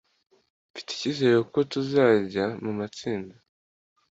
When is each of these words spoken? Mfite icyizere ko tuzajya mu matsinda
Mfite 0.71 0.89
icyizere 0.93 1.37
ko 1.53 1.59
tuzajya 1.71 2.45
mu 2.63 2.71
matsinda 2.79 3.35